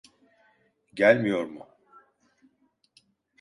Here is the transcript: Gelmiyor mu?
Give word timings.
Gelmiyor 0.93 1.43
mu? 1.45 1.67